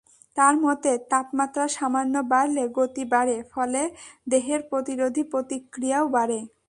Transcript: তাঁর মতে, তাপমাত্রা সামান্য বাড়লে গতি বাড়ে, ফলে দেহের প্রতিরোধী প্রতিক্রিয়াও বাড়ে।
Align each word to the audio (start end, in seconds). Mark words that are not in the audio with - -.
তাঁর 0.35 0.55
মতে, 0.61 0.91
তাপমাত্রা 1.11 1.65
সামান্য 1.77 2.15
বাড়লে 2.31 2.63
গতি 2.77 3.03
বাড়ে, 3.13 3.37
ফলে 3.53 3.81
দেহের 4.27 4.61
প্রতিরোধী 4.69 5.23
প্রতিক্রিয়াও 5.31 6.05
বাড়ে। 6.15 6.39